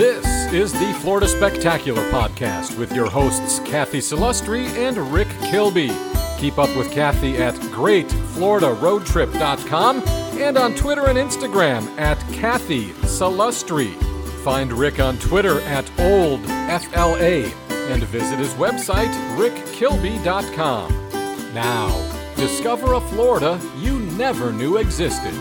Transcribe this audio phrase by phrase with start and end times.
[0.00, 5.92] This is the Florida Spectacular podcast with your hosts Cathy Salustri and Rick Kilby.
[6.38, 10.02] Keep up with Cathy at greatfloridaroadtrip.com
[10.40, 13.92] and on Twitter and Instagram at Cathy Salustri.
[14.42, 17.52] Find Rick on Twitter at OldFLA
[17.92, 20.94] and visit his website, rickkilby.com.
[21.52, 21.90] Now,
[22.36, 25.34] discover a Florida you never knew existed.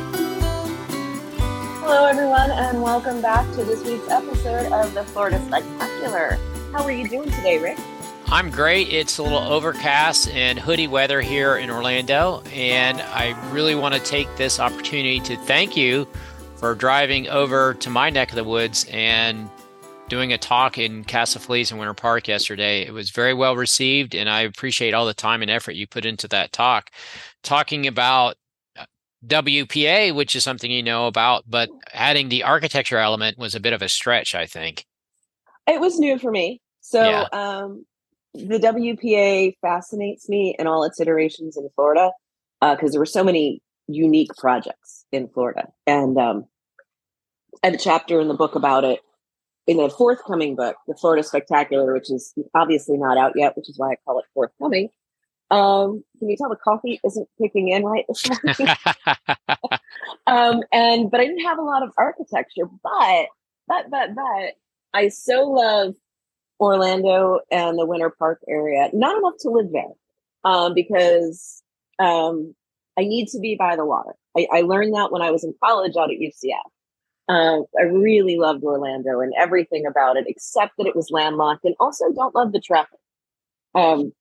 [1.91, 6.37] Hello, everyone, and welcome back to this week's episode of the Florida Spectacular.
[6.71, 7.79] How are you doing today, Rick?
[8.27, 8.93] I'm great.
[8.93, 13.99] It's a little overcast and hoodie weather here in Orlando, and I really want to
[14.01, 16.07] take this opportunity to thank you
[16.57, 19.49] for driving over to my neck of the woods and
[20.09, 22.85] doing a talk in Casa Feliz and Winter Park yesterday.
[22.85, 26.05] It was very well received, and I appreciate all the time and effort you put
[26.05, 26.91] into that talk.
[27.41, 28.35] Talking about
[29.25, 33.73] WPA, which is something you know about, but adding the architecture element was a bit
[33.73, 34.85] of a stretch, I think.
[35.67, 36.61] It was new for me.
[36.81, 37.25] So, yeah.
[37.31, 37.85] um,
[38.33, 42.11] the WPA fascinates me in all its iterations in Florida
[42.61, 45.67] because uh, there were so many unique projects in Florida.
[45.85, 46.45] And um,
[47.63, 48.99] I have a chapter in the book about it
[49.67, 53.77] in the forthcoming book, The Florida Spectacular, which is obviously not out yet, which is
[53.77, 54.89] why I call it forthcoming.
[55.51, 58.75] Um, can you tell the coffee isn't kicking in right this morning?
[60.27, 63.25] um, and but I didn't have a lot of architecture, but
[63.67, 64.53] but but but
[64.93, 65.95] I so love
[66.59, 68.89] Orlando and the Winter Park area.
[68.93, 69.93] Not enough to live there,
[70.43, 71.63] um, because
[71.99, 72.53] um,
[72.97, 74.13] I need to be by the water.
[74.37, 76.59] I, I, learned that when I was in college out at UCF.
[77.27, 81.75] Uh, I really loved Orlando and everything about it, except that it was landlocked, and
[81.79, 82.99] also don't love the traffic.
[83.75, 84.13] Um,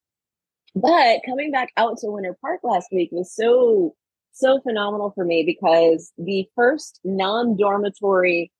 [0.75, 3.95] but coming back out to Winter Park last week was so,
[4.33, 8.53] so phenomenal for me because the first non dormitory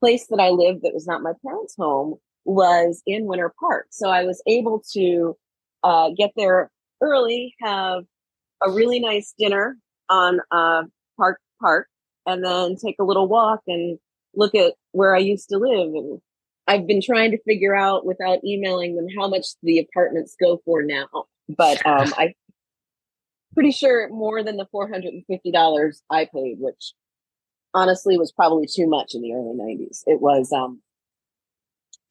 [0.00, 3.86] place that I lived that was not my parents' home was in Winter Park.
[3.90, 5.36] So I was able to
[5.82, 8.04] uh, get there early, have
[8.62, 9.76] a really nice dinner
[10.08, 10.82] on uh,
[11.16, 11.88] Park Park,
[12.26, 13.98] and then take a little walk and
[14.34, 15.92] look at where I used to live.
[15.94, 16.20] And
[16.70, 20.82] I've been trying to figure out without emailing them how much the apartments go for
[20.82, 21.08] now
[21.56, 22.34] but um, I
[23.54, 26.92] pretty sure more than the four hundred and fifty dollars I paid, which
[27.74, 30.04] honestly was probably too much in the early nineties.
[30.06, 30.80] It was um,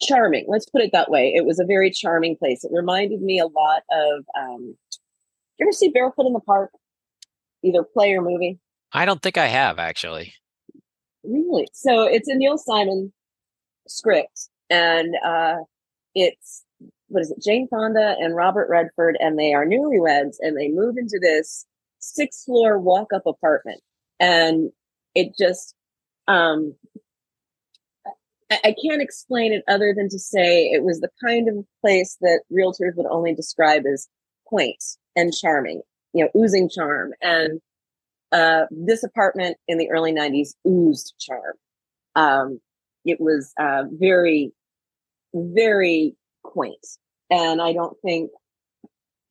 [0.01, 0.45] charming.
[0.47, 1.33] Let's put it that way.
[1.35, 2.63] It was a very charming place.
[2.63, 4.25] It reminded me a lot of.
[4.37, 4.75] Um,
[5.57, 6.71] you ever see Barefoot in the Park?
[7.63, 8.59] Either play or movie.
[8.93, 10.33] I don't think I have actually.
[11.23, 11.67] Really?
[11.73, 13.11] So it's a Neil Simon
[13.89, 15.57] script, and uh,
[16.15, 16.63] it's
[17.09, 20.95] what is it, Jane Fonda and Robert Redford, and they are newlyweds, and they move
[20.97, 21.65] into this
[21.99, 23.81] six floor walk up apartment,
[24.19, 24.71] and
[25.15, 25.75] it just,
[26.27, 26.75] um,
[28.51, 32.17] I, I can't explain it other than to say it was the kind of place
[32.21, 34.07] that realtors would only describe as
[34.45, 34.83] quaint
[35.15, 35.81] and charming,
[36.13, 37.59] you know, oozing charm, and
[38.31, 41.55] uh, this apartment in the early '90s oozed charm.
[42.15, 42.59] Um,
[43.09, 44.51] it was uh, very,
[45.33, 46.85] very quaint.
[47.29, 48.31] And I don't think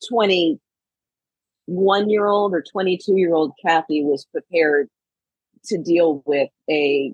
[0.08, 4.88] 21 year old or 22 year old Cathy was prepared
[5.66, 7.12] to deal with a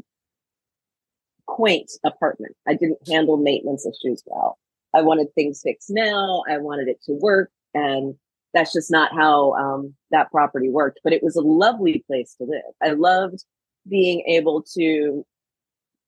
[1.47, 2.54] quaint apartment.
[2.69, 4.58] I didn't handle maintenance issues well.
[4.94, 6.42] I wanted things fixed now.
[6.48, 7.50] I wanted it to work.
[7.74, 8.14] And
[8.53, 11.00] that's just not how um, that property worked.
[11.03, 12.62] But it was a lovely place to live.
[12.82, 13.44] I loved
[13.88, 15.26] being able to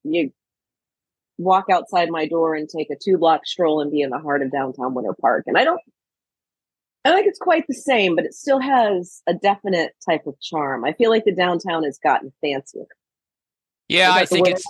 [0.04, 0.32] you
[1.38, 4.42] walk outside my door and take a two block stroll and be in the heart
[4.42, 5.44] of downtown Winter Park.
[5.46, 5.80] And I don't,
[7.04, 10.84] I think it's quite the same, but it still has a definite type of charm.
[10.84, 12.86] I feel like the downtown has gotten fancier.
[13.88, 14.64] Yeah, I think it's.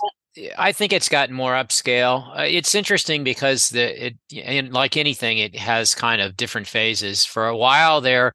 [0.55, 2.37] I think it's gotten more upscale.
[2.37, 7.25] Uh, it's interesting because the it and like anything, it has kind of different phases.
[7.25, 8.33] For a while there,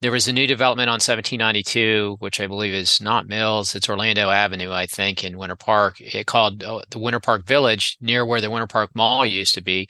[0.00, 3.74] there was a new development on 1792, which I believe is not Mills.
[3.74, 6.00] It's Orlando Avenue, I think, in Winter Park.
[6.00, 9.60] It called uh, the Winter Park Village, near where the Winter Park Mall used to
[9.60, 9.88] be.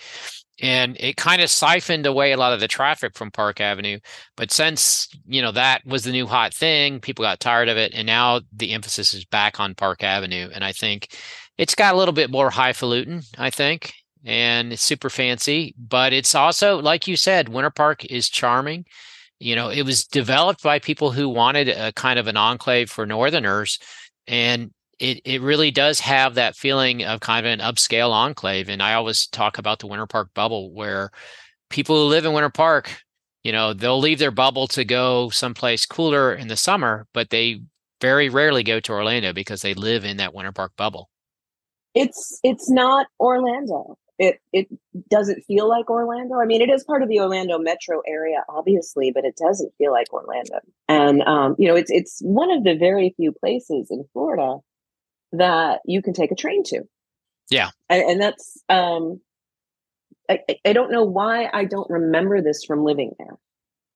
[0.61, 4.01] And it kind of siphoned away a lot of the traffic from Park Avenue.
[4.37, 7.93] But since, you know, that was the new hot thing, people got tired of it.
[7.95, 10.49] And now the emphasis is back on Park Avenue.
[10.53, 11.15] And I think
[11.59, 13.93] it's got a little bit more highfalutin, I think
[14.25, 15.75] and it's super fancy.
[15.79, 18.85] But it's also, like you said, Winter Park is charming
[19.41, 23.07] you know it was developed by people who wanted a kind of an enclave for
[23.07, 23.79] northerners
[24.27, 28.83] and it, it really does have that feeling of kind of an upscale enclave and
[28.83, 31.11] i always talk about the winter park bubble where
[31.71, 33.03] people who live in winter park
[33.45, 37.61] you know they'll leave their bubble to go someplace cooler in the summer but they
[38.01, 41.09] very rarely go to orlando because they live in that winter park bubble
[41.95, 43.99] It's it's not Orlando.
[44.19, 44.67] It it
[45.09, 46.41] doesn't feel like Orlando.
[46.41, 49.93] I mean, it is part of the Orlando metro area, obviously, but it doesn't feel
[49.93, 50.59] like Orlando.
[50.89, 54.57] And um, you know, it's it's one of the very few places in Florida
[55.33, 56.83] that you can take a train to.
[57.51, 59.21] Yeah, and, and that's um,
[60.29, 63.37] I, I don't know why I don't remember this from living there.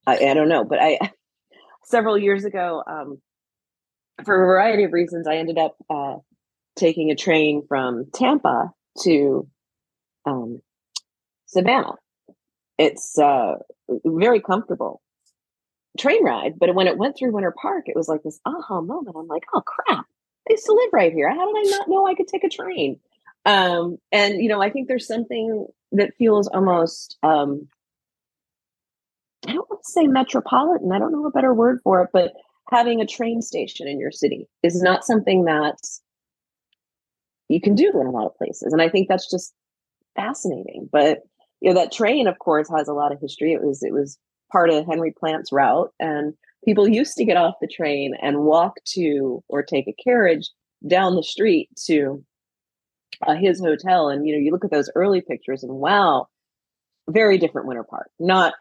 [0.06, 0.98] I, I don't know, but I
[1.84, 3.20] several years ago, um,
[4.24, 6.16] for a variety of reasons, I ended up uh,
[6.76, 8.70] taking a train from Tampa
[9.02, 9.48] to
[10.24, 10.60] um,
[11.46, 11.94] Savannah.
[12.78, 13.56] It's uh,
[14.04, 15.02] very comfortable
[15.98, 19.16] train ride, but when it went through Winter Park, it was like this aha moment.
[19.18, 20.06] I'm like, oh crap,
[20.48, 21.28] I used to live right here.
[21.28, 22.98] How did I not know I could take a train?
[23.44, 27.68] Um, and you know, I think there's something that feels almost um,
[29.46, 30.92] I don't want to say metropolitan.
[30.92, 32.32] I don't know a better word for it, but
[32.70, 35.78] having a train station in your city is not something that
[37.48, 38.72] you can do in a lot of places.
[38.72, 39.52] And I think that's just
[40.14, 40.88] fascinating.
[40.90, 41.20] But
[41.60, 43.52] you know, that train, of course, has a lot of history.
[43.52, 44.18] It was it was
[44.50, 48.74] part of Henry Plant's route, and people used to get off the train and walk
[48.94, 50.50] to or take a carriage
[50.86, 52.24] down the street to
[53.26, 54.08] uh, his hotel.
[54.08, 56.26] And you know, you look at those early pictures, and wow,
[57.08, 58.10] very different Winter Park.
[58.18, 58.54] Not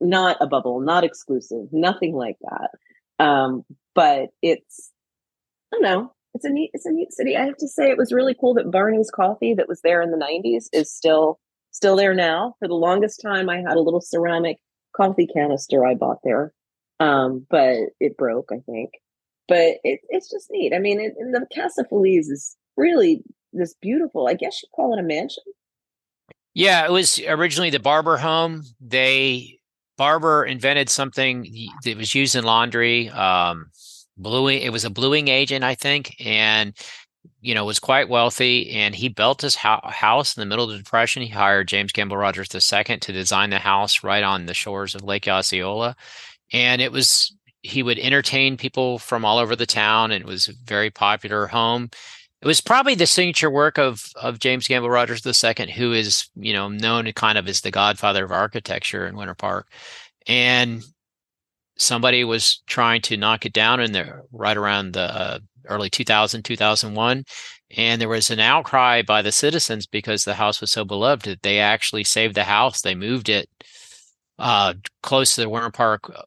[0.00, 3.24] not a bubble, not exclusive, nothing like that.
[3.24, 3.64] Um,
[3.94, 4.90] but it's
[5.72, 7.36] I don't know it's a neat it's a neat city.
[7.36, 10.10] I have to say it was really cool that Barney's coffee that was there in
[10.10, 11.38] the 90s is still
[11.70, 12.54] still there now.
[12.58, 14.58] For the longest time I had a little ceramic
[14.96, 16.52] coffee canister I bought there.
[17.00, 18.90] Um, but it broke, I think.
[19.48, 20.72] But it, it's just neat.
[20.74, 23.22] I mean, it, the Casa Feliz is really
[23.52, 25.42] this beautiful, I guess you call it a mansion.
[26.54, 28.62] Yeah, it was originally the Barber home.
[28.80, 29.58] They
[29.98, 31.52] Barber invented something
[31.84, 33.10] that was used in laundry.
[33.10, 33.70] Um,
[34.16, 36.74] bluing it was a bluing agent i think and
[37.40, 40.70] you know was quite wealthy and he built his ho- house in the middle of
[40.70, 41.22] the depression.
[41.22, 45.02] He hired james gamble rogers ii to design the house right on the shores of
[45.02, 45.96] lake osceola
[46.52, 47.34] and it was
[47.64, 51.46] he would entertain people from all over the town and it was a very popular
[51.46, 51.88] home.
[52.42, 56.52] It was probably the signature work of of James Gamble Rogers II, who is you
[56.52, 59.66] know known kind of as the godfather of architecture in Winter Park,
[60.26, 60.84] and
[61.76, 66.44] somebody was trying to knock it down in there right around the uh, early 2000
[66.44, 67.24] 2001
[67.76, 71.42] and there was an outcry by the citizens because the house was so beloved that
[71.42, 73.48] they actually saved the house they moved it
[74.38, 76.22] uh, close to the Winter Park uh,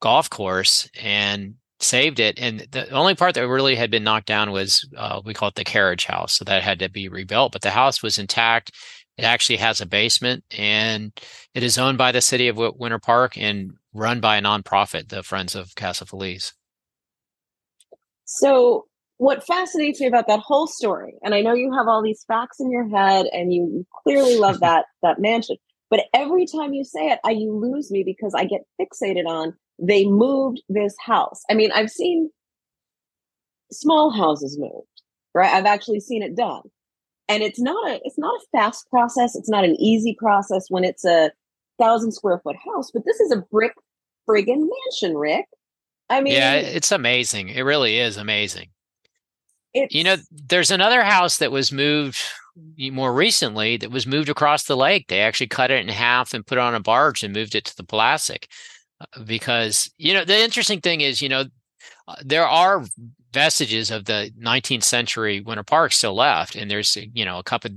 [0.00, 4.50] golf course and saved it and the only part that really had been knocked down
[4.50, 7.62] was uh, we call it the carriage house so that had to be rebuilt but
[7.62, 8.72] the house was intact
[9.16, 11.12] it actually has a basement and
[11.54, 15.22] it is owned by the city of Winter Park and run by a nonprofit, the
[15.22, 16.52] Friends of Casa Feliz.
[18.24, 18.86] So,
[19.18, 22.58] what fascinates me about that whole story, and I know you have all these facts
[22.58, 25.56] in your head, and you clearly love that that mansion,
[25.90, 29.54] but every time you say it, I you lose me because I get fixated on
[29.78, 31.42] they moved this house.
[31.50, 32.30] I mean, I've seen
[33.72, 35.02] small houses moved,
[35.34, 35.52] right?
[35.52, 36.62] I've actually seen it done,
[37.28, 39.34] and it's not a it's not a fast process.
[39.34, 41.30] It's not an easy process when it's a
[41.78, 43.72] thousand square foot house, but this is a brick
[44.28, 45.46] friggin' mansion, Rick.
[46.10, 47.48] I mean, yeah, it's amazing.
[47.48, 48.68] It really is amazing.
[49.90, 52.22] You know, there's another house that was moved
[52.78, 55.08] more recently that was moved across the lake.
[55.08, 57.64] They actually cut it in half and put it on a barge and moved it
[57.64, 58.44] to the Polasek.
[59.00, 61.46] Uh, because, you know, the interesting thing is, you know,
[62.06, 62.84] uh, there are
[63.34, 66.56] vestiges of the 19th century Winter Park still left.
[66.56, 67.72] And there's, you know, a couple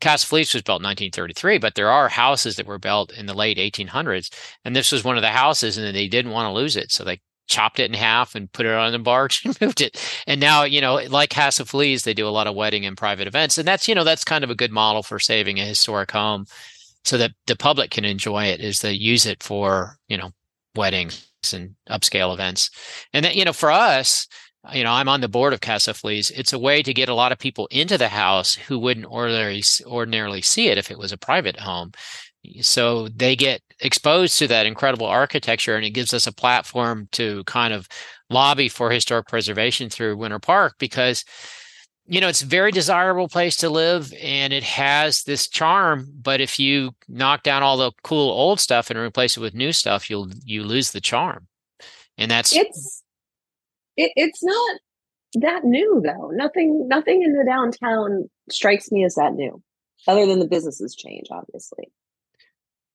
[0.00, 3.34] Casa Feliz was built in 1933, but there are houses that were built in the
[3.34, 4.32] late 1800s,
[4.64, 7.04] and this was one of the houses, and they didn't want to lose it, so
[7.04, 10.00] they chopped it in half and put it on the barge and moved it.
[10.26, 13.26] And now, you know, like Casa Feliz, they do a lot of wedding and private
[13.26, 16.10] events, and that's you know that's kind of a good model for saving a historic
[16.10, 16.46] home,
[17.04, 18.60] so that the public can enjoy it.
[18.60, 20.30] Is they use it for you know
[20.74, 22.70] weddings and upscale events,
[23.12, 24.26] and that you know for us
[24.72, 26.30] you know, I'm on the board of Casa Feliz.
[26.30, 29.62] It's a way to get a lot of people into the house who wouldn't ordinarily
[29.84, 31.92] ordinarily see it if it was a private home.
[32.60, 37.44] So they get exposed to that incredible architecture, and it gives us a platform to
[37.44, 37.88] kind of
[38.30, 41.24] lobby for historic preservation through Winter Park because
[42.06, 46.40] you know it's a very desirable place to live and it has this charm but
[46.40, 50.10] if you knock down all the cool old stuff and replace it with new stuff
[50.10, 51.46] you'll you lose the charm
[52.18, 53.03] and that's it's
[53.96, 54.80] it, it's not
[55.34, 56.30] that new though.
[56.32, 59.62] Nothing nothing in the downtown strikes me as that new,
[60.06, 61.92] other than the businesses change, obviously.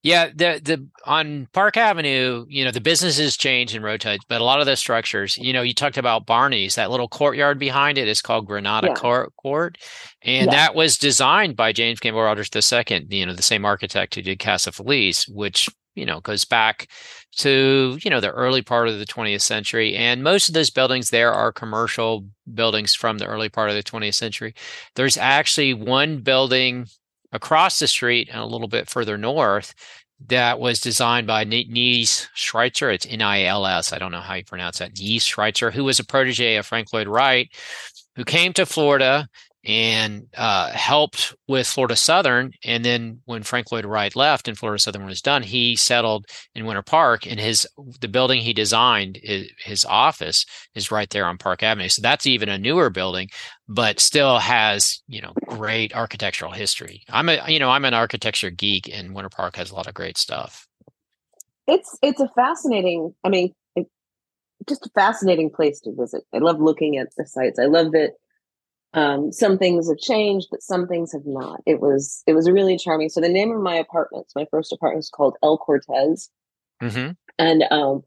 [0.01, 4.45] Yeah, the the on Park Avenue, you know, the businesses change and rotate, but a
[4.45, 8.07] lot of the structures, you know, you talked about Barney's, that little courtyard behind it
[8.07, 8.93] is called Granada yeah.
[8.93, 9.77] Court, Court,
[10.21, 10.51] and yeah.
[10.51, 14.39] that was designed by James Gamble Rogers II, you know, the same architect who did
[14.39, 15.67] Casa Feliz, which
[15.99, 16.87] you know goes back
[17.35, 21.09] to you know the early part of the 20th century and most of those buildings
[21.09, 24.53] there are commercial buildings from the early part of the 20th century
[24.95, 26.87] there's actually one building
[27.31, 29.75] across the street and a little bit further north
[30.27, 32.93] that was designed by Nils Schweizer.
[32.93, 33.93] It's N-I-L-S.
[33.93, 34.99] I don't know how you pronounce that.
[34.99, 37.49] Nils Schweizer, who was a protege of Frank Lloyd Wright,
[38.15, 39.29] who came to Florida
[39.65, 42.53] and uh, helped with Florida Southern.
[42.63, 46.25] And then when Frank Lloyd Wright left and Florida Southern was done, he settled
[46.55, 47.27] in Winter Park.
[47.27, 47.67] And his
[47.99, 51.89] the building he designed, his office, is right there on Park Avenue.
[51.89, 53.29] So that's even a newer building,
[53.67, 57.03] but still has you know great architectural history.
[57.09, 59.93] I'm a you know I'm an architecture geek, and Winter Park has a lot of
[59.93, 60.67] great stuff.
[61.67, 63.13] It's it's a fascinating.
[63.23, 63.53] I mean.
[64.67, 66.23] Just a fascinating place to visit.
[66.35, 67.57] I love looking at the sites.
[67.57, 68.11] I love that
[68.93, 71.61] um, some things have changed, but some things have not.
[71.65, 73.09] It was it was really charming.
[73.09, 76.29] So the name of my apartments, my first apartment is called El Cortez,
[76.81, 77.11] mm-hmm.
[77.37, 78.03] and um,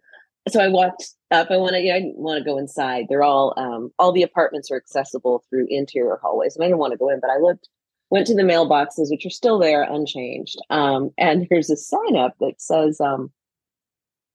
[0.48, 1.50] so I walked up.
[1.50, 3.06] I want to, yeah, I want to go inside.
[3.08, 6.92] They're all um, all the apartments are accessible through interior hallways, and I didn't want
[6.92, 7.68] to go in, but I looked,
[8.10, 10.56] went to the mailboxes, which are still there, unchanged.
[10.68, 13.30] Um, and there's a sign up that says, um,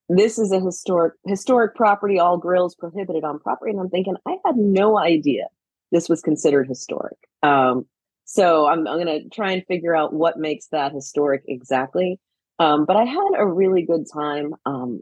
[0.08, 2.20] "This is a historic historic property.
[2.20, 5.48] All grills prohibited on property." And I'm thinking, I had no idea
[5.92, 7.18] this was considered historic.
[7.44, 7.86] Um,
[8.26, 12.20] so I'm, I'm going to try and figure out what makes that historic exactly.
[12.60, 15.02] Um, but I had a really good time um,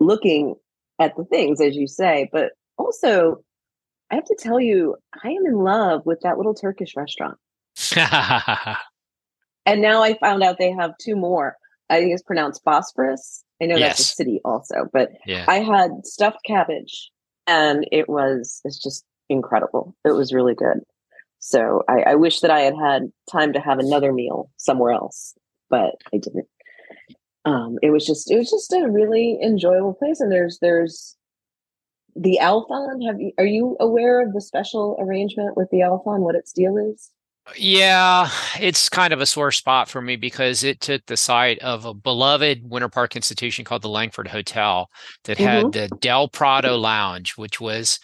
[0.00, 0.54] looking
[1.00, 2.28] at the things, as you say.
[2.32, 3.42] But also,
[4.10, 7.38] I have to tell you, I am in love with that little Turkish restaurant.
[9.66, 11.56] and now I found out they have two more.
[11.88, 13.44] I think it's pronounced Bosphorous.
[13.62, 13.96] I know yes.
[13.98, 15.44] that's a city also, but yeah.
[15.48, 17.10] I had stuffed cabbage
[17.46, 19.94] and it was it's just incredible.
[20.04, 20.80] It was really good.
[21.38, 25.34] So I, I wish that I had had time to have another meal somewhere else,
[25.70, 26.48] but I didn't.
[27.44, 31.16] Um, it was just it was just a really enjoyable place, and there's there's
[32.16, 33.06] the Alfond.
[33.06, 36.20] Have you are you aware of the special arrangement with the Alfond?
[36.20, 37.10] What its deal is?
[37.56, 38.28] Yeah,
[38.58, 41.94] it's kind of a sore spot for me because it took the site of a
[41.94, 44.90] beloved Winter Park institution called the Langford Hotel
[45.24, 45.46] that mm-hmm.
[45.46, 48.00] had the Del Prado Lounge, which was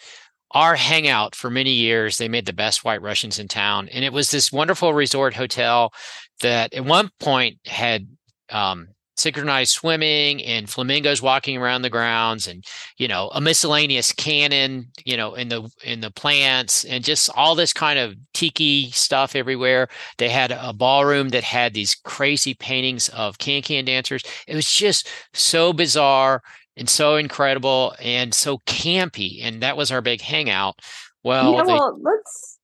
[0.53, 2.17] our hangout for many years.
[2.17, 3.89] They made the best white Russians in town.
[3.89, 5.93] And it was this wonderful resort hotel
[6.41, 8.07] that at one point had
[8.49, 12.65] um, synchronized swimming and flamingos walking around the grounds and
[12.97, 17.53] you know a miscellaneous cannon you know in the in the plants and just all
[17.53, 23.07] this kind of tiki stuff everywhere they had a ballroom that had these crazy paintings
[23.09, 26.41] of can-can dancers it was just so bizarre
[26.77, 29.39] and so incredible and so campy.
[29.43, 30.79] And that was our big hangout.
[31.23, 32.59] Well, yeah, they- well, let's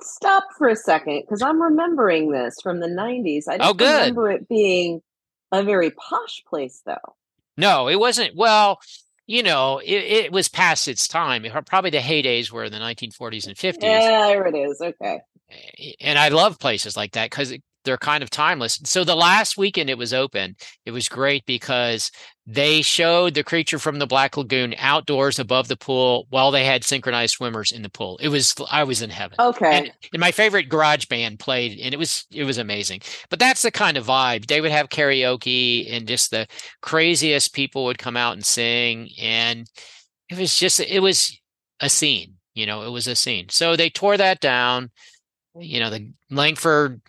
[0.00, 3.44] stop for a second because I'm remembering this from the 90s.
[3.48, 4.00] I oh, just oh, good.
[4.00, 5.02] remember it being
[5.52, 7.16] a very posh place, though.
[7.56, 8.36] No, it wasn't.
[8.36, 8.80] Well,
[9.26, 11.44] you know, it, it was past its time.
[11.66, 13.82] Probably the heydays were in the 1940s and 50s.
[13.82, 14.80] Yeah, there it is.
[14.80, 15.20] Okay.
[16.00, 17.52] And I love places like that because
[17.84, 18.80] they're kind of timeless.
[18.84, 22.10] So the last weekend it was open, it was great because
[22.46, 26.82] they showed the creature from the Black Lagoon outdoors above the pool while they had
[26.82, 28.18] synchronized swimmers in the pool.
[28.22, 29.36] It was I was in heaven.
[29.38, 29.78] Okay.
[29.78, 33.02] And, and my favorite garage band played and it was it was amazing.
[33.28, 34.46] But that's the kind of vibe.
[34.46, 36.46] They would have karaoke and just the
[36.80, 39.68] craziest people would come out and sing and
[40.30, 41.38] it was just it was
[41.80, 43.48] a scene, you know, it was a scene.
[43.50, 44.90] So they tore that down
[45.60, 47.00] you know the Langford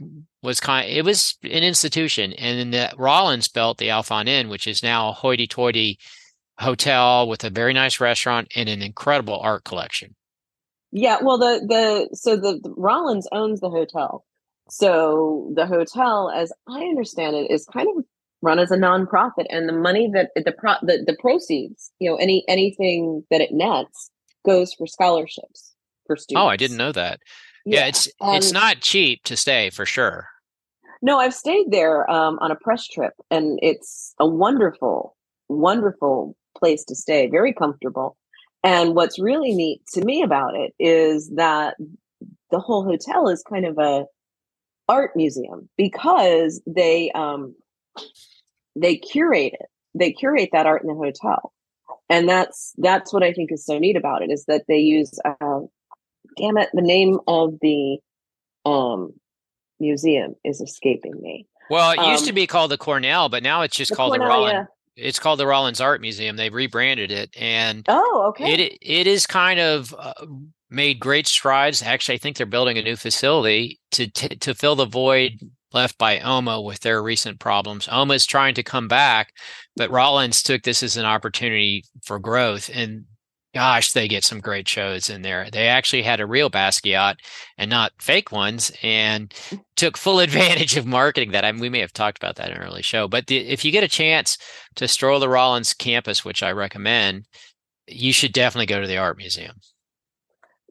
[0.41, 4.67] was kind it was an institution and then the Rollins built the Alfond Inn which
[4.67, 5.99] is now a hoity-toity
[6.59, 10.15] hotel with a very nice restaurant and an incredible art collection.
[10.91, 14.25] Yeah, well the the so the, the Rollins owns the hotel.
[14.69, 18.03] So the hotel as I understand it is kind of
[18.41, 22.15] run as a nonprofit and the money that the pro the, the proceeds, you know,
[22.17, 24.11] any anything that it nets
[24.45, 25.68] goes for scholarships
[26.09, 26.43] for students.
[26.43, 27.19] Oh, I didn't know that.
[27.65, 30.27] Yeah, it's it's not cheap to stay for sure.
[31.01, 35.15] No, I've stayed there um, on a press trip, and it's a wonderful,
[35.47, 37.27] wonderful place to stay.
[37.27, 38.17] Very comfortable.
[38.63, 41.75] And what's really neat to me about it is that
[42.51, 44.05] the whole hotel is kind of a
[44.89, 47.55] art museum because they um,
[48.75, 49.67] they curate it.
[49.93, 51.53] They curate that art in the hotel,
[52.09, 55.17] and that's that's what I think is so neat about it is that they use
[55.23, 55.59] uh,
[56.37, 57.97] damn it, the name of the
[58.65, 59.13] um
[59.79, 61.47] museum is escaping me.
[61.69, 64.27] Well, it used um, to be called the Cornell, but now it's just called Cornell,
[64.27, 64.67] the Rollins.
[64.95, 65.05] Yeah.
[65.05, 66.35] It's called the Rollins Art Museum.
[66.35, 68.53] They've rebranded it, and oh, okay.
[68.53, 70.25] It it is kind of uh,
[70.69, 71.81] made great strides.
[71.81, 75.39] Actually, I think they're building a new facility to t- to fill the void
[75.71, 77.87] left by OMA with their recent problems.
[77.91, 79.33] OMA is trying to come back,
[79.75, 82.69] but Rollins took this as an opportunity for growth.
[82.73, 83.05] And
[83.53, 85.49] gosh, they get some great shows in there.
[85.51, 87.15] They actually had a real Basquiat
[87.57, 89.59] and not fake ones and mm.
[89.75, 91.45] took full advantage of marketing that.
[91.45, 93.65] I mean, we may have talked about that in an early show, but the, if
[93.65, 94.37] you get a chance
[94.75, 97.25] to stroll the Rollins campus, which I recommend,
[97.87, 99.55] you should definitely go to the art museum.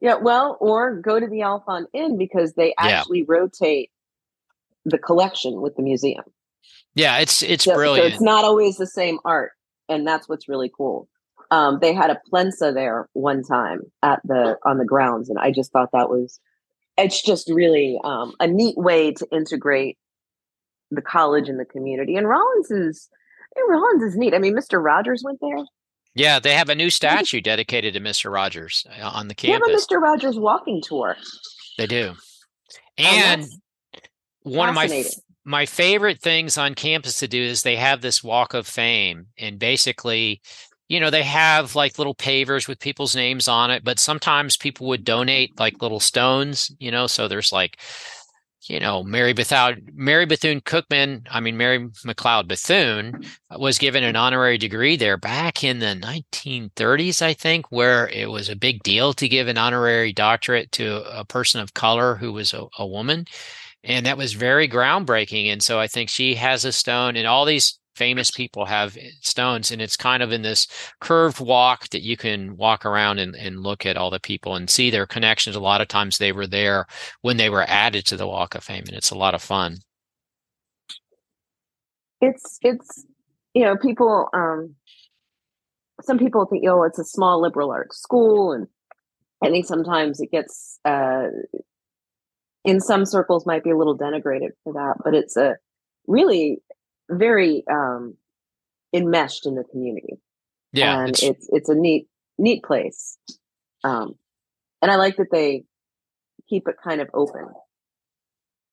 [0.01, 3.25] Yeah, well, or go to the Alfond Inn because they actually yeah.
[3.27, 3.91] rotate
[4.85, 6.23] the collection with the museum.
[6.95, 8.09] Yeah, it's it's so, brilliant.
[8.09, 9.51] So it's not always the same art,
[9.89, 11.09] and that's what's really cool.
[11.51, 15.51] Um, they had a plensa there one time at the on the grounds, and I
[15.51, 16.39] just thought that was
[16.97, 19.97] it's just really um, a neat way to integrate
[20.91, 22.15] the college and the community.
[22.15, 23.09] And Rollins is
[23.67, 24.33] Rollins is neat.
[24.33, 24.83] I mean, Mr.
[24.83, 25.57] Rogers went there.
[26.15, 28.31] Yeah, they have a new statue dedicated to Mr.
[28.31, 29.67] Rogers uh, on the campus.
[29.67, 30.01] They have a Mr.
[30.01, 31.15] Rogers walking tour.
[31.77, 32.13] They do.
[32.97, 33.51] And, and
[34.43, 35.05] one of my
[35.45, 39.57] my favorite things on campus to do is they have this walk of fame and
[39.57, 40.41] basically
[40.89, 44.87] you know they have like little pavers with people's names on it but sometimes people
[44.87, 47.79] would donate like little stones you know so there's like
[48.67, 53.23] you know mary bethune mary bethune cookman i mean mary mcleod bethune
[53.57, 58.49] was given an honorary degree there back in the 1930s i think where it was
[58.49, 62.53] a big deal to give an honorary doctorate to a person of color who was
[62.53, 63.25] a, a woman
[63.83, 67.45] and that was very groundbreaking and so i think she has a stone and all
[67.45, 70.67] these famous people have stones and it's kind of in this
[71.01, 74.69] curved walk that you can walk around and, and look at all the people and
[74.69, 75.55] see their connections.
[75.55, 76.87] A lot of times they were there
[77.21, 79.77] when they were added to the walk of fame and it's a lot of fun.
[82.21, 83.05] It's it's
[83.53, 84.75] you know people um
[86.01, 88.67] some people think oh it's a small liberal arts school and
[89.43, 91.27] i think sometimes it gets uh
[92.65, 95.55] in some circles might be a little denigrated for that, but it's a
[96.07, 96.61] really
[97.09, 98.15] very um,
[98.93, 100.19] enmeshed in the community.
[100.71, 103.17] Yeah, and it's it's, it's a neat neat place,
[103.83, 104.15] um,
[104.81, 105.63] and I like that they
[106.47, 107.47] keep it kind of open.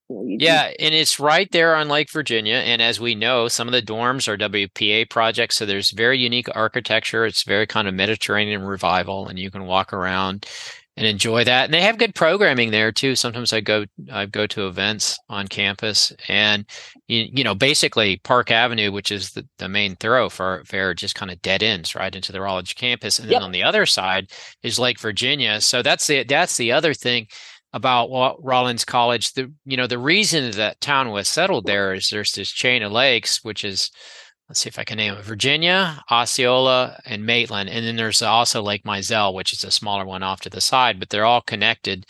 [0.09, 2.57] You know, you, yeah, and it's right there on Lake Virginia.
[2.57, 6.49] And as we know, some of the dorms are WPA projects, so there's very unique
[6.55, 7.25] architecture.
[7.25, 10.47] It's very kind of Mediterranean revival, and you can walk around
[10.97, 11.67] and enjoy that.
[11.67, 13.15] And they have good programming there too.
[13.15, 16.65] Sometimes I go I go to events on campus, and
[17.09, 21.43] you, you know basically Park Avenue, which is the, the main thoroughfare, just kind of
[21.43, 23.41] dead ends right into the Rollins campus, and yep.
[23.41, 24.31] then on the other side
[24.63, 25.61] is Lake Virginia.
[25.61, 27.29] So that's the that's the other thing
[27.73, 29.35] about Rollins College.
[29.35, 32.93] The you know the reason that town was settled there is there's this chain of
[32.93, 33.91] lakes, which is
[34.49, 37.69] let's see if I can name it Virginia, Osceola, and Maitland.
[37.69, 40.99] And then there's also Lake Mizell, which is a smaller one off to the side,
[40.99, 42.07] but they're all connected,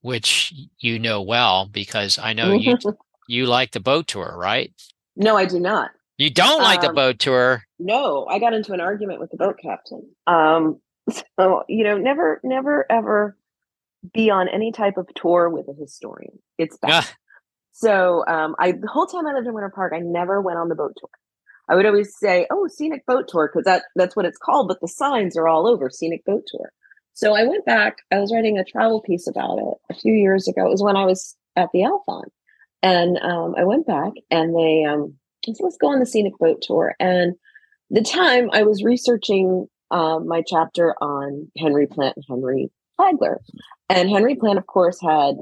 [0.00, 2.76] which you know well because I know you
[3.28, 4.72] you like the boat tour, right?
[5.16, 5.90] No, I do not.
[6.18, 7.62] You don't like um, the boat tour?
[7.78, 10.08] No, I got into an argument with the boat captain.
[10.26, 10.80] Um,
[11.38, 13.36] so you know, never, never, ever
[14.12, 16.38] be on any type of tour with a historian.
[16.58, 17.06] It's bad.
[17.72, 20.68] so um, I the whole time I lived in Winter Park, I never went on
[20.68, 21.10] the boat tour.
[21.68, 24.68] I would always say, "Oh, scenic boat tour," because that that's what it's called.
[24.68, 26.72] But the signs are all over scenic boat tour.
[27.14, 27.98] So I went back.
[28.12, 30.66] I was writing a travel piece about it a few years ago.
[30.66, 32.30] It was when I was at the Alfond,
[32.82, 36.62] and um, I went back and they um, said, "Let's go on the scenic boat
[36.62, 37.34] tour." And
[37.90, 43.40] the time I was researching um, my chapter on Henry Plant and Henry Flagler,
[43.88, 45.36] and Henry Plant, of course, had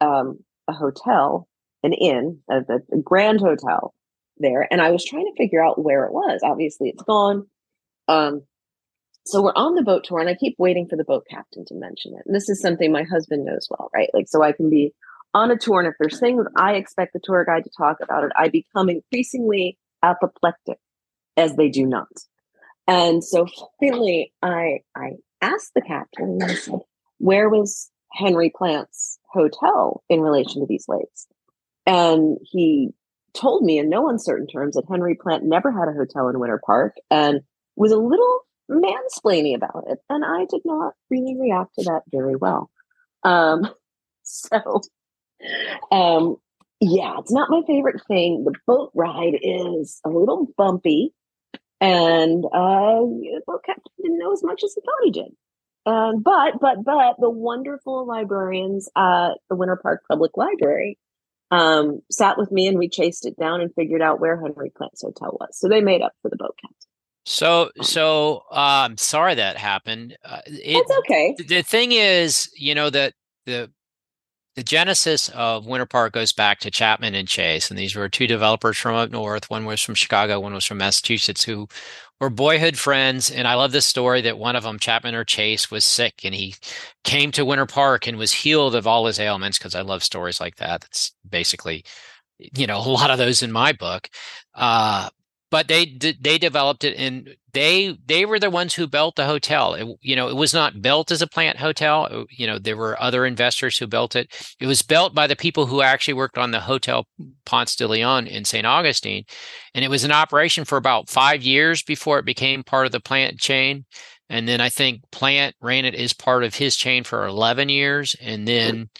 [0.00, 1.48] um, a hotel,
[1.82, 2.60] an inn, a,
[2.92, 3.94] a grand hotel
[4.38, 6.40] there and I was trying to figure out where it was.
[6.42, 7.46] Obviously, it's gone.
[8.08, 8.42] Um,
[9.24, 11.74] so we're on the boat tour, and I keep waiting for the boat captain to
[11.74, 12.22] mention it.
[12.26, 14.10] And this is something my husband knows well, right?
[14.12, 14.92] Like, so I can be
[15.32, 18.24] on a tour, and if there's things I expect the tour guide to talk about
[18.24, 20.78] it, I become increasingly apoplectic
[21.36, 22.08] as they do not.
[22.86, 23.46] And so
[23.80, 26.80] finally, I I asked the captain, and I said,
[27.18, 31.28] "Where was Henry Plant's hotel in relation to these lakes?"
[31.86, 32.90] And he
[33.34, 36.60] told me in no uncertain terms that Henry Plant never had a hotel in Winter
[36.64, 37.40] Park and
[37.76, 38.40] was a little
[38.70, 39.98] mansplaining about it.
[40.08, 42.70] And I did not really react to that very well.
[43.22, 43.68] Um,
[44.22, 44.82] so,
[45.90, 46.36] um,
[46.80, 48.44] yeah, it's not my favorite thing.
[48.44, 51.14] The boat ride is a little bumpy,
[51.80, 55.32] and uh, the boat captain didn't know as much as he thought he did.
[55.84, 60.98] Um, but but but the wonderful librarians at the Winter Park Public Library
[61.52, 65.02] um, sat with me and we chased it down and figured out where Henry Plant's
[65.02, 65.50] hotel was.
[65.52, 66.76] So they made up for the boat captain.
[67.24, 70.16] So, so I'm um, sorry that happened.
[70.24, 71.36] Uh, it, That's okay.
[71.46, 73.12] The thing is, you know that
[73.44, 73.70] the
[74.54, 78.26] the genesis of Winter Park goes back to Chapman and Chase, and these were two
[78.26, 79.48] developers from up north.
[79.48, 81.68] One was from Chicago, one was from Massachusetts, who
[82.20, 83.30] were boyhood friends.
[83.30, 86.34] And I love this story that one of them, Chapman or Chase, was sick, and
[86.34, 86.54] he
[87.02, 89.58] came to Winter Park and was healed of all his ailments.
[89.58, 90.82] Because I love stories like that.
[90.82, 91.84] That's basically,
[92.38, 94.08] you know, a lot of those in my book.
[94.54, 95.08] Uh,
[95.52, 95.84] but they
[96.18, 99.74] they developed it and they they were the ones who built the hotel.
[99.74, 102.24] It, you know it was not built as a plant hotel.
[102.30, 104.32] You know there were other investors who built it.
[104.58, 107.06] It was built by the people who actually worked on the hotel
[107.44, 109.24] ponce de leon in st augustine
[109.74, 113.00] and it was in operation for about five years before it became part of the
[113.00, 113.84] plant chain
[114.30, 118.14] and then i think plant ran it as part of his chain for 11 years
[118.22, 118.46] and hmm.
[118.46, 118.90] then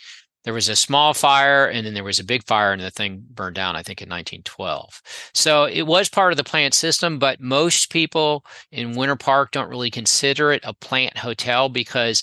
[0.44, 3.22] there was a small fire and then there was a big fire and the thing
[3.30, 5.02] burned down i think in 1912
[5.34, 9.70] so it was part of the plant system but most people in winter park don't
[9.70, 12.22] really consider it a plant hotel because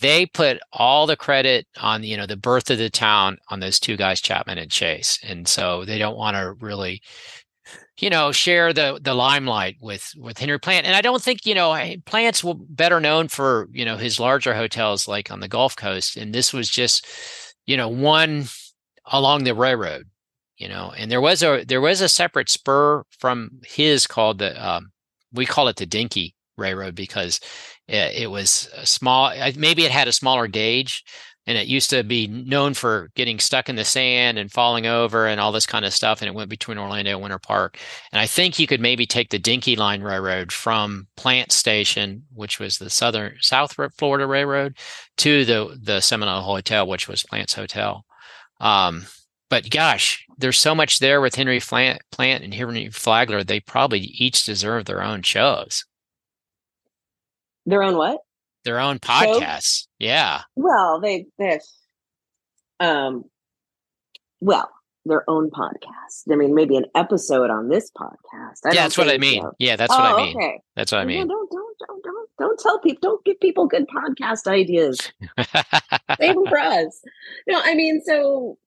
[0.00, 3.80] they put all the credit on you know the birth of the town on those
[3.80, 5.18] two guys chapman and chase.
[5.22, 7.02] And so they don't want to really
[7.98, 10.86] you know share the the limelight with with henry plant.
[10.86, 14.54] And i don't think you know plant's were better known for you know his larger
[14.54, 16.16] hotels like on the gulf coast.
[16.16, 17.06] And this was just
[17.66, 18.46] you know, one
[19.06, 20.08] along the railroad,
[20.56, 24.66] you know, and there was a there was a separate spur from his called the
[24.66, 24.92] um,
[25.32, 27.40] we call it the Dinky Railroad because
[27.88, 29.32] it, it was small.
[29.56, 31.04] Maybe it had a smaller gauge,
[31.46, 35.26] and it used to be known for getting stuck in the sand and falling over
[35.26, 36.20] and all this kind of stuff.
[36.20, 37.78] And it went between Orlando and Winter Park.
[38.12, 42.60] And I think you could maybe take the Dinky Line Railroad from Plant Station, which
[42.60, 44.76] was the Southern South Florida Railroad,
[45.18, 48.04] to the the Seminole Hotel, which was Plant's Hotel.
[48.60, 49.06] Um,
[49.50, 53.44] but gosh, there's so much there with Henry Plant, Plant and Henry Flagler.
[53.44, 55.84] They probably each deserve their own shows.
[57.66, 58.20] Their own what?
[58.64, 59.86] Their own podcasts.
[59.98, 60.42] Yeah.
[60.56, 61.60] Well, they they
[62.80, 63.24] um
[64.40, 64.70] well,
[65.04, 66.30] their own podcast.
[66.30, 68.60] I mean, maybe an episode on this podcast.
[68.64, 69.42] I yeah, that's what I mean.
[69.42, 69.52] So.
[69.58, 70.36] Yeah, that's oh, what I mean.
[70.36, 70.60] Okay.
[70.76, 71.28] That's what I mean.
[71.28, 72.98] don't don't don't don't don't tell people.
[73.00, 74.98] Don't give people good podcast ideas.
[76.20, 77.00] Save them for us.
[77.48, 78.58] No, I mean, so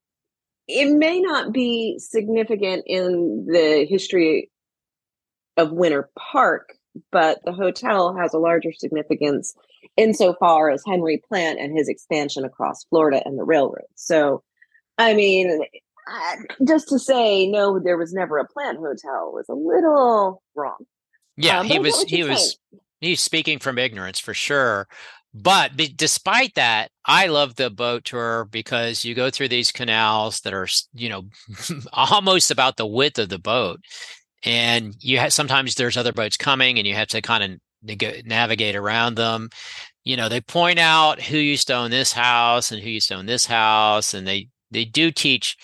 [0.67, 4.49] it may not be significant in the history
[5.57, 6.74] of Winter Park,
[7.11, 9.55] but the hotel has a larger significance
[9.97, 13.85] insofar as Henry Plant and his expansion across Florida and the railroad.
[13.95, 14.43] So,
[14.97, 15.65] I mean,
[16.67, 20.85] just to say no, there was never a Plant hotel was a little wrong.
[21.37, 22.57] Yeah, um, he was he was
[23.01, 24.87] he's speaking from ignorance for sure.
[25.37, 30.39] But be, despite that, I love the boat tour because you go through these canals
[30.41, 31.25] that are, you know,
[31.93, 33.81] almost about the width of the boat,
[34.45, 38.75] and you have sometimes there's other boats coming, and you have to kind of navigate
[38.75, 39.49] around them.
[40.03, 43.15] You know, they point out who used to own this house and who used to
[43.15, 45.57] own this house, and they they do teach,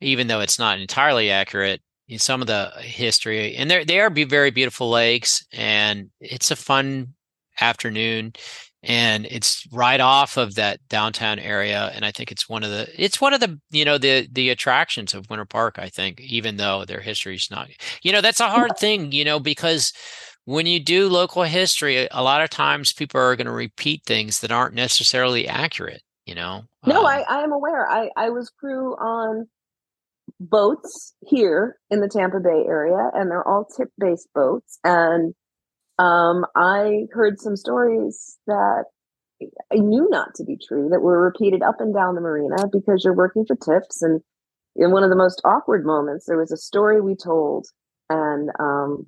[0.00, 3.56] even though it's not entirely accurate, in some of the history.
[3.56, 7.14] And they're they are be very beautiful lakes, and it's a fun
[7.60, 8.32] afternoon
[8.84, 12.88] and it's right off of that downtown area and i think it's one of the
[12.96, 16.56] it's one of the you know the the attractions of winter park i think even
[16.56, 17.68] though their history is not
[18.02, 19.92] you know that's a hard thing you know because
[20.44, 24.40] when you do local history, a lot of times people are going to repeat things
[24.40, 26.02] that aren't necessarily accurate.
[26.26, 26.64] You know.
[26.86, 27.88] No, um, I I am aware.
[27.88, 29.46] I I was crew on
[30.40, 34.78] boats here in the Tampa Bay area, and they're all tip based boats.
[34.84, 35.34] And
[35.98, 38.84] um, I heard some stories that
[39.72, 43.02] I knew not to be true that were repeated up and down the marina because
[43.04, 44.02] you're working for tips.
[44.02, 44.20] And
[44.76, 47.66] in one of the most awkward moments, there was a story we told,
[48.08, 49.06] and um,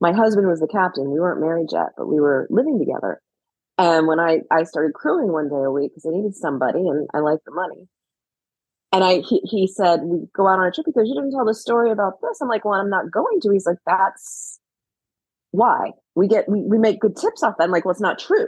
[0.00, 1.10] my husband was the captain.
[1.10, 3.20] We weren't married yet, but we were living together.
[3.78, 7.08] And when I, I started crewing one day a week because I needed somebody and
[7.14, 7.88] I liked the money.
[8.90, 11.44] And I he, he said, We go out on a trip because you didn't tell
[11.44, 12.40] the story about this.
[12.40, 13.52] I'm like, Well, I'm not going to.
[13.52, 14.58] He's like, That's
[15.50, 15.92] why.
[16.18, 17.64] We get we, we make good tips off that.
[17.64, 18.46] I'm like, Well, it's not true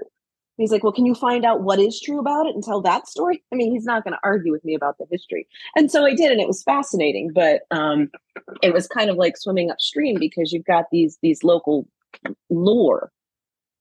[0.61, 3.09] he's like, Well, can you find out what is true about it and tell that
[3.09, 3.43] story?
[3.53, 5.49] I mean, he's not going to argue with me about the history.
[5.75, 8.11] And so I did, and it was fascinating, but um,
[8.63, 11.89] it was kind of like swimming upstream because you've got these these local
[12.49, 13.11] lore.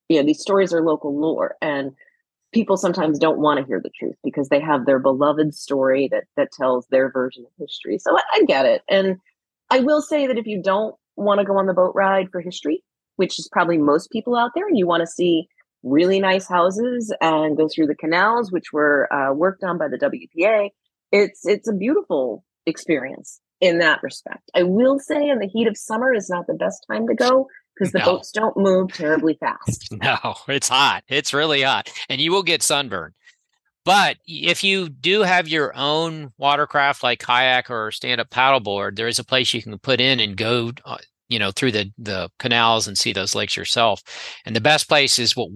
[0.08, 1.56] You know, these stories are local lore.
[1.62, 1.92] And
[2.52, 6.24] people sometimes don't want to hear the truth because they have their beloved story that
[6.36, 8.00] that tells their version of history.
[8.00, 8.82] So I, I get it.
[8.90, 9.18] And
[9.70, 12.42] I will say that if you don't want to go on the boat ride for
[12.42, 12.84] history,
[13.20, 15.50] which is probably most people out there, and you want to see
[15.84, 19.98] really nice houses and go through the canals, which were uh, worked on by the
[19.98, 20.70] WPA.
[21.12, 24.50] It's it's a beautiful experience in that respect.
[24.56, 27.48] I will say in the heat of summer is not the best time to go
[27.76, 28.06] because the no.
[28.06, 29.94] boats don't move terribly fast.
[30.02, 31.04] No, it's hot.
[31.10, 31.92] It's really hot.
[32.08, 33.16] And you will get sunburned.
[33.84, 39.08] But if you do have your own watercraft like kayak or stand up paddleboard, there
[39.10, 40.98] is a place you can put in and go, uh,
[41.30, 44.02] you know, through the the canals and see those lakes yourself.
[44.46, 45.50] And the best place is what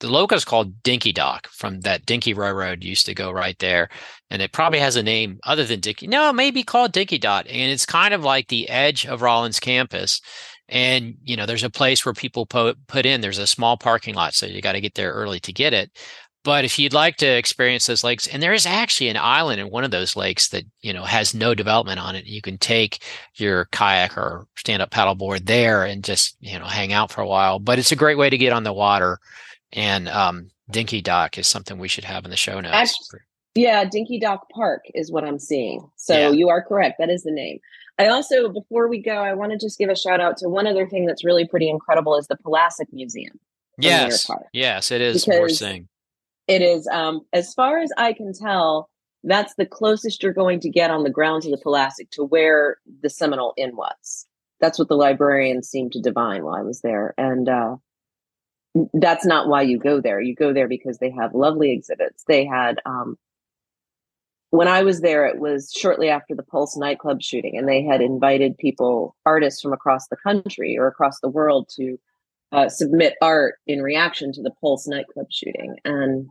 [0.00, 3.88] the local is called Dinky Dock from that Dinky Railroad used to go right there.
[4.30, 6.06] And it probably has a name other than Dinky.
[6.06, 9.22] No, it may be called Dinky Dot, And it's kind of like the edge of
[9.22, 10.20] Rollins campus.
[10.68, 14.14] And, you know, there's a place where people put, put in, there's a small parking
[14.14, 14.34] lot.
[14.34, 15.90] So you got to get there early to get it.
[16.48, 19.68] But if you'd like to experience those lakes, and there is actually an island in
[19.68, 23.04] one of those lakes that you know has no development on it, you can take
[23.34, 27.26] your kayak or stand up paddleboard there and just you know hang out for a
[27.26, 27.58] while.
[27.58, 29.18] But it's a great way to get on the water,
[29.74, 32.74] and um, Dinky Dock is something we should have in the show notes.
[32.74, 33.20] Actually,
[33.54, 35.86] yeah, Dinky Dock Park is what I'm seeing.
[35.96, 36.30] So yeah.
[36.30, 36.96] you are correct.
[36.98, 37.58] That is the name.
[37.98, 40.66] I also, before we go, I want to just give a shout out to one
[40.66, 43.38] other thing that's really pretty incredible is the Polasek Museum.
[43.76, 45.88] Yes, yes, it is because worth seeing
[46.48, 48.90] it is um, as far as i can tell
[49.24, 52.78] that's the closest you're going to get on the grounds of the Polasek to where
[53.02, 54.26] the Seminole Inn was.
[54.60, 57.14] That's what the librarians seemed to divine while I was there.
[57.18, 57.76] And uh,
[58.92, 60.20] that's not why you go there.
[60.20, 62.24] You go there because they have lovely exhibits.
[62.26, 63.16] They had, um,
[64.50, 68.00] when I was there, it was shortly after the Pulse nightclub shooting, and they had
[68.00, 71.98] invited people, artists from across the country or across the world to
[72.50, 75.76] uh, submit art in reaction to the Pulse nightclub shooting.
[75.84, 76.28] And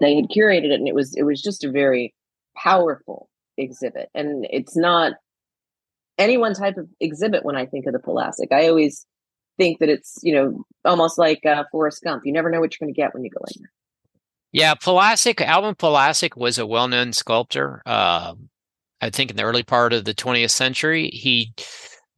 [0.00, 2.14] they had curated it and it was it was just a very
[2.56, 4.08] powerful exhibit.
[4.14, 5.14] And it's not
[6.18, 8.50] any one type of exhibit when i think of the Polasek.
[8.50, 9.06] i always
[9.58, 12.22] think that it's you know almost like uh, forrest gump.
[12.24, 13.72] You never know what you're going to get when you go in there.
[14.52, 18.34] Yeah Polasek, Albin Polasek was a well-known sculptor uh,
[19.00, 21.08] i think in the early part of the 20th century.
[21.08, 21.52] He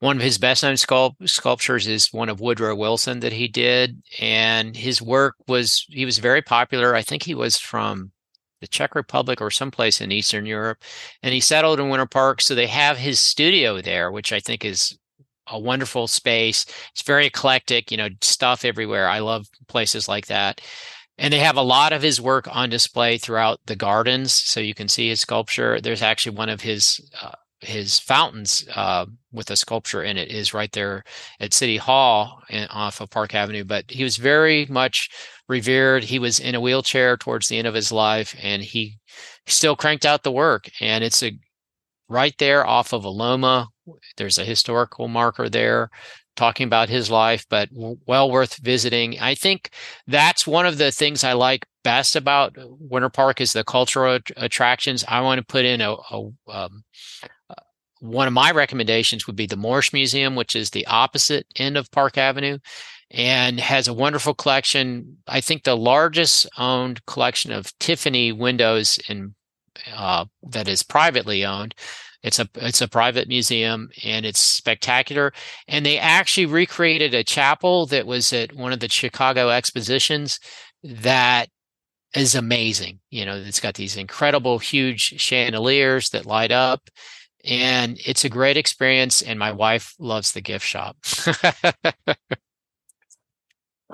[0.01, 4.03] one of his best known sculpt- sculptures is one of Woodrow Wilson that he did.
[4.21, 6.95] And his work was, he was very popular.
[6.95, 8.13] I think he was from
[8.61, 10.83] the Czech Republic or someplace in Eastern Europe.
[11.23, 12.41] And he settled in Winter Park.
[12.41, 14.97] So they have his studio there, which I think is
[15.49, 16.67] a wonderful space.
[16.93, 19.09] It's very eclectic, you know, stuff everywhere.
[19.09, 20.61] I love places like that.
[21.17, 24.33] And they have a lot of his work on display throughout the gardens.
[24.33, 25.81] So you can see his sculpture.
[25.81, 30.55] There's actually one of his uh, his fountains uh, with a sculpture in it is
[30.55, 31.05] right there
[31.41, 33.65] at City Hall in, off of Park Avenue.
[33.65, 35.11] But he was very much
[35.49, 36.05] revered.
[36.05, 38.99] He was in a wheelchair towards the end of his life, and he
[39.47, 40.71] still cranked out the work.
[40.81, 41.39] And it's a
[42.09, 43.69] right there off of Aloma.
[44.17, 45.91] There's a historical marker there
[46.37, 49.19] talking about his life, but well worth visiting.
[49.19, 49.71] I think
[50.07, 55.05] that's one of the things I like best about Winter Park is the cultural attractions.
[55.09, 56.85] I want to put in a, a um,
[58.01, 61.91] one of my recommendations would be the Morse Museum, which is the opposite end of
[61.91, 62.59] Park Avenue
[63.11, 65.19] and has a wonderful collection.
[65.27, 69.35] I think the largest owned collection of Tiffany windows in
[69.95, 71.75] uh, that is privately owned.
[72.23, 75.33] It's a it's a private museum and it's spectacular.
[75.69, 80.41] And they actually recreated a chapel that was at one of the Chicago expositions
[80.83, 81.49] that
[82.15, 82.99] is amazing.
[83.11, 86.91] You know, it's got these incredible huge chandeliers that light up
[87.45, 90.97] and it's a great experience and my wife loves the gift shop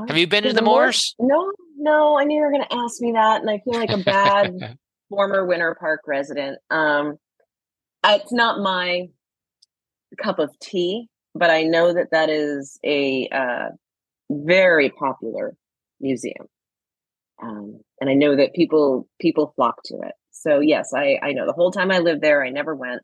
[0.09, 2.19] have you been to the Morse No, no.
[2.19, 4.79] I knew you were going to ask me that, and I feel like a bad
[5.09, 6.59] former Winter Park resident.
[6.71, 7.17] Um,
[8.05, 9.09] it's not my
[10.21, 13.69] cup of tea, but I know that that is a uh,
[14.31, 15.57] very popular
[16.01, 16.47] museum,
[17.41, 20.15] um, and I know that people people flock to it.
[20.33, 23.03] So yes, I I know the whole time I lived there, I never went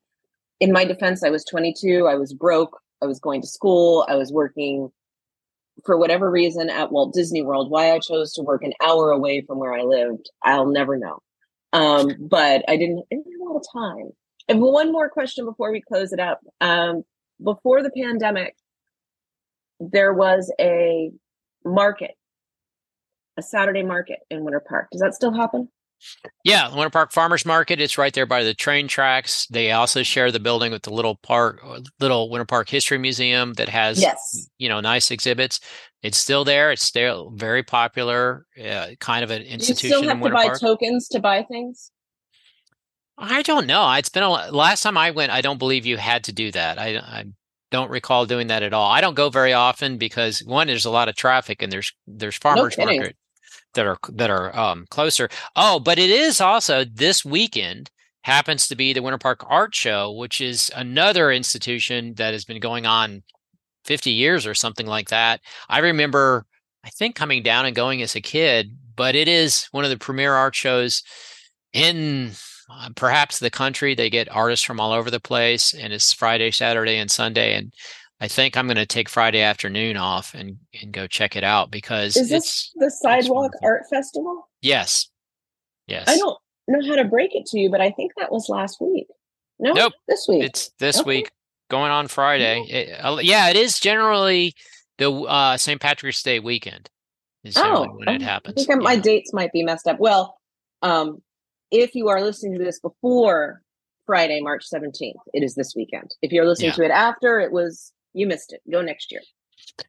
[0.61, 2.07] in my defense, I was 22.
[2.07, 2.79] I was broke.
[3.03, 4.07] I was going to school.
[4.09, 4.91] I was working
[5.87, 7.71] for whatever reason at Walt Disney World.
[7.71, 11.21] Why I chose to work an hour away from where I lived, I'll never know.
[11.73, 14.11] Um, but I didn't, didn't have a lot of time.
[14.49, 16.41] And one more question before we close it up.
[16.61, 17.05] Um,
[17.43, 18.55] before the pandemic,
[19.79, 21.11] there was a
[21.65, 22.13] market,
[23.39, 24.89] a Saturday market in Winter Park.
[24.93, 25.69] Does that still happen?
[26.45, 27.81] Yeah, Winter Park Farmers Market.
[27.81, 29.47] It's right there by the train tracks.
[29.49, 31.63] They also share the building with the little park,
[31.99, 34.49] little Winter Park History Museum that has, yes.
[34.59, 35.61] you know, nice exhibits.
[36.03, 36.73] It's still there.
[36.73, 38.47] It's still very popular.
[38.63, 39.91] Uh, kind of an institution.
[39.91, 40.61] You still have to buy Park.
[40.61, 41.91] tokens to buy things.
[43.19, 43.93] I don't know.
[43.95, 45.31] It's been a last time I went.
[45.31, 46.79] I don't believe you had to do that.
[46.79, 47.25] I, I
[47.71, 48.91] don't recall doing that at all.
[48.91, 52.37] I don't go very often because one, there's a lot of traffic and there's there's
[52.37, 53.17] farmers no market
[53.75, 55.29] that are that are um, closer.
[55.57, 57.91] Oh, but it is also this weekend.
[58.23, 62.61] happens to be the Winter Park Art Show, which is another institution that has been
[62.61, 63.23] going on
[63.85, 65.41] 50 years or something like that.
[65.69, 66.45] I remember,
[66.85, 69.99] I think, coming down and going as a kid, but it is one of the
[69.99, 71.03] premier art shows
[71.73, 72.33] in
[72.71, 73.95] uh, perhaps the country.
[73.95, 77.55] They get artists from all over the place, and it's Friday, Saturday, and Sunday.
[77.55, 77.73] And
[78.21, 81.71] I think I'm going to take Friday afternoon off and, and go check it out
[81.71, 84.49] because is this the Sidewalk Art Festival?
[84.61, 85.09] Yes.
[85.87, 86.05] Yes.
[86.07, 88.79] I don't know how to break it to you, but I think that was last
[88.81, 89.07] week.
[89.59, 89.93] No, nope.
[90.07, 90.43] this week.
[90.45, 91.09] It's this okay.
[91.09, 91.31] week,
[91.71, 92.61] going on Friday.
[92.69, 94.55] It, uh, yeah, it is generally
[94.99, 95.81] the uh, St.
[95.81, 96.91] Patrick's Day weekend.
[97.43, 98.55] Is oh, when it happens.
[98.59, 98.85] I think yeah.
[98.85, 99.99] my dates might be messed up.
[99.99, 100.39] Well,
[100.83, 101.23] um,
[101.71, 103.63] if you are listening to this before
[104.05, 106.15] Friday, March 17th, it is this weekend.
[106.21, 106.75] If you're listening yeah.
[106.75, 108.61] to it after, it was you missed it.
[108.71, 109.21] Go next year.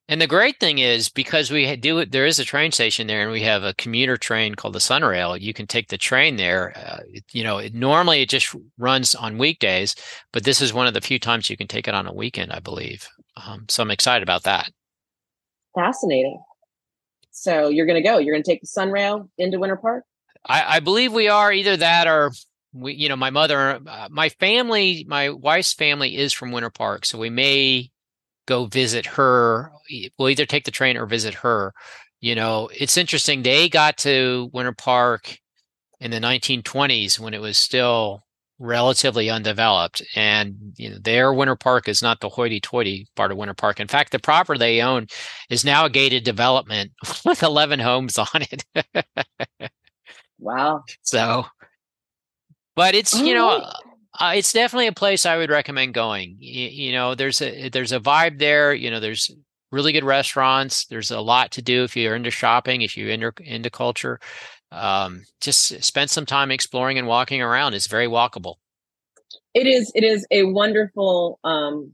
[0.07, 3.21] And the great thing is because we do it, there is a train station there,
[3.21, 5.39] and we have a commuter train called the Sunrail.
[5.39, 6.73] You can take the train there.
[6.75, 6.99] Uh,
[7.31, 9.95] you know, it, normally it just runs on weekdays,
[10.31, 12.51] but this is one of the few times you can take it on a weekend,
[12.51, 13.07] I believe.
[13.37, 14.69] Um, so I'm excited about that.
[15.75, 16.41] Fascinating.
[17.31, 18.17] So you're going to go.
[18.17, 20.03] You're going to take the Sunrail into Winter Park.
[20.45, 22.31] I, I believe we are either that or
[22.73, 22.93] we.
[22.93, 27.17] You know, my mother, uh, my family, my wife's family is from Winter Park, so
[27.17, 27.89] we may
[28.47, 29.71] go visit her.
[30.17, 31.73] We'll either take the train or visit her.
[32.19, 33.41] You know, it's interesting.
[33.41, 35.37] They got to Winter Park
[35.99, 38.23] in the 1920s when it was still
[38.61, 40.03] relatively undeveloped.
[40.15, 43.79] And you know, their Winter Park is not the hoity-toity part of Winter Park.
[43.79, 45.07] In fact, the property they own
[45.49, 46.91] is now a gated development
[47.25, 48.63] with 11 homes on it.
[50.39, 50.83] wow.
[51.01, 51.45] So,
[52.75, 53.73] but it's you know oh, uh,
[54.19, 56.35] uh, it's definitely a place I would recommend going.
[56.39, 58.73] You, you, know, there's a there's a vibe there.
[58.73, 59.31] You know, there's
[59.71, 60.85] really good restaurants.
[60.85, 64.19] There's a lot to do if you're into shopping, if you're into into culture.
[64.71, 67.73] Um, just spend some time exploring and walking around.
[67.73, 68.55] It's very walkable.
[69.53, 69.91] It is.
[69.95, 71.91] It is a wonderful, um,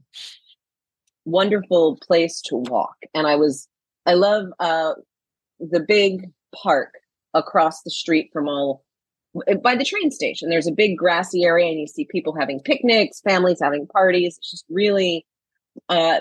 [1.24, 2.96] wonderful place to walk.
[3.14, 3.68] And I was,
[4.06, 4.94] I love uh,
[5.58, 6.94] the big park
[7.34, 8.84] across the street from all
[9.62, 10.48] by the train station.
[10.48, 14.36] There's a big grassy area, and you see people having picnics, families having parties.
[14.38, 15.26] It's just really,
[15.88, 16.20] uh,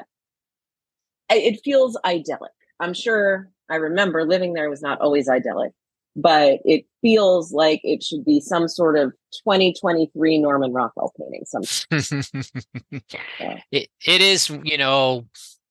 [1.30, 2.52] it feels idyllic.
[2.80, 5.72] I'm sure I remember living there was not always idyllic,
[6.16, 9.12] but it feels like it should be some sort of
[9.44, 11.46] 2023 Norman Rockwell painting.
[11.46, 11.64] Some.
[13.40, 13.62] yeah.
[13.72, 15.28] it, it is, you know,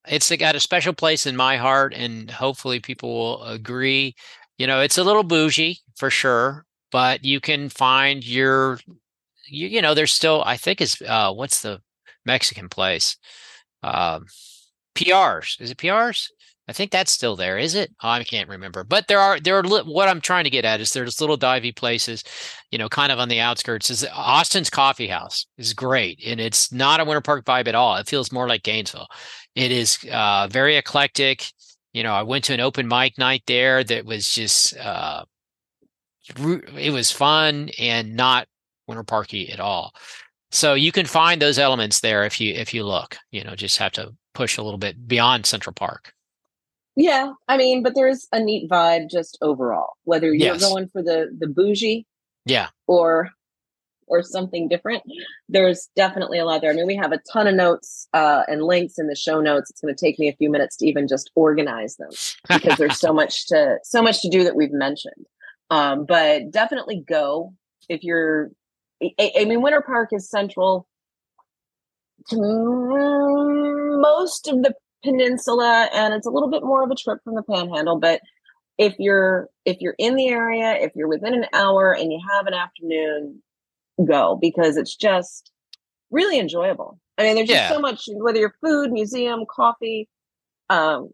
[0.07, 4.14] it's got a special place in my heart, and hopefully people will agree.
[4.59, 8.79] You know, it's a little bougie for sure, but you can find your
[9.49, 11.81] you, you know there's still i think is uh what's the
[12.25, 13.16] mexican place?
[13.83, 14.27] Um
[14.94, 16.29] prs is it prs
[16.68, 17.59] i think that's still there.
[17.59, 17.90] Is it?
[18.03, 20.64] Oh, i can't remember but there are there are li- what i'm trying to get
[20.64, 22.25] at is there's little divey places
[22.70, 23.90] you know kind of on the outskirts.
[23.90, 27.96] Is austin's coffee house is great and it's not a winter park vibe at all.
[27.96, 29.09] It feels more like gainesville.
[29.55, 31.46] It is uh very eclectic.
[31.92, 35.25] You know i went to an open mic night there that was just uh
[36.29, 38.49] it was fun and not
[38.87, 39.95] winter parky at all.
[40.51, 43.17] So you can find those elements there if you if you look.
[43.31, 46.12] You know, just have to push a little bit beyond Central Park.
[46.97, 49.95] Yeah, I mean, but there's a neat vibe just overall.
[50.05, 50.61] Whether you're yes.
[50.62, 52.07] going for the the bougie,
[52.47, 53.31] yeah, or
[54.07, 55.03] or something different,
[55.49, 56.71] there's definitely a lot there.
[56.71, 59.69] I mean, we have a ton of notes uh, and links in the show notes.
[59.69, 62.11] It's going to take me a few minutes to even just organize them
[62.49, 65.27] because there's so much to so much to do that we've mentioned.
[65.70, 67.55] Um, but definitely go
[67.88, 68.50] if you're.
[69.02, 70.88] I, I mean, Winter Park is central
[72.31, 72.37] to
[74.00, 74.74] most of the
[75.05, 77.98] peninsula, and it's a little bit more of a trip from the Panhandle.
[77.98, 78.20] But
[78.79, 82.46] if you're if you're in the area, if you're within an hour and you have
[82.46, 83.42] an afternoon,
[84.05, 85.50] go because it's just
[86.11, 86.98] really enjoyable.
[87.18, 87.68] I mean, there's yeah.
[87.68, 90.09] just so much whether you're food, museum, coffee,
[90.68, 91.11] um,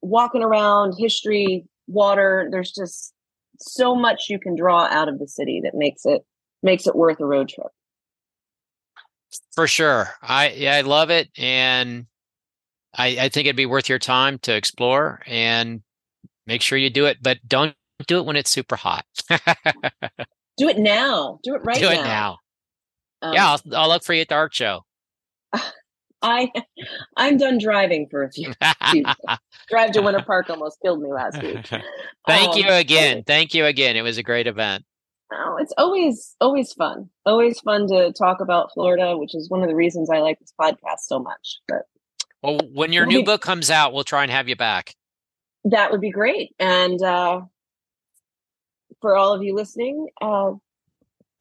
[0.00, 2.48] walking around, history, water.
[2.50, 3.12] There's just
[3.62, 6.24] so much you can draw out of the city that makes it
[6.62, 7.68] makes it worth a road trip.
[9.54, 10.10] For sure.
[10.22, 11.28] I yeah, I love it.
[11.36, 12.06] And
[12.94, 15.82] I, I think it'd be worth your time to explore and
[16.46, 17.74] make sure you do it, but don't
[18.06, 19.06] do it when it's super hot.
[20.56, 21.38] do it now.
[21.42, 21.90] Do it right do now.
[21.92, 22.38] it now.
[23.22, 24.84] Um, yeah, I'll, I'll look for you at the art show.
[26.22, 26.50] I
[27.16, 28.52] I'm done driving for a few.
[29.68, 31.66] Drive to Winter Park almost killed me last week.
[32.26, 33.24] Thank um, you again.
[33.26, 33.96] Thank you again.
[33.96, 34.84] It was a great event.
[35.32, 37.08] Oh, it's always always fun.
[37.24, 40.52] Always fun to talk about Florida, which is one of the reasons I like this
[40.60, 41.58] podcast so much.
[41.66, 41.82] But
[42.42, 44.94] well, when your new book comes out, we'll try and have you back.
[45.64, 46.54] That would be great.
[46.58, 47.42] And uh,
[49.00, 50.52] for all of you listening, uh,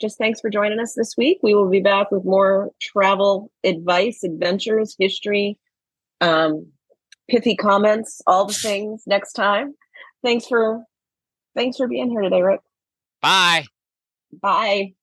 [0.01, 1.39] just thanks for joining us this week.
[1.43, 5.57] We will be back with more travel advice, adventures, history,
[6.19, 6.67] um,
[7.29, 9.75] pithy comments, all the things next time.
[10.23, 10.83] Thanks for
[11.55, 12.61] thanks for being here today, Rick.
[13.21, 13.65] Bye.
[14.41, 14.93] Bye.